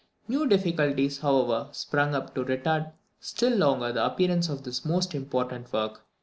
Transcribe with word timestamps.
New 0.27 0.47
difficulties, 0.47 1.19
however, 1.19 1.69
sprung 1.73 2.15
up 2.15 2.33
to 2.33 2.43
retard 2.43 2.91
still 3.19 3.55
longer 3.55 3.91
the 3.93 4.03
appearance 4.03 4.49
of 4.49 4.63
this 4.63 4.83
most 4.83 5.13
important 5.13 5.71
work. 5.71 6.01